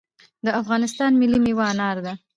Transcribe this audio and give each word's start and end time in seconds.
د 0.45 0.47
افغانستان 0.61 1.11
ملي 1.21 1.39
میوه 1.45 1.65
انار 1.71 1.97
ده 2.05 2.13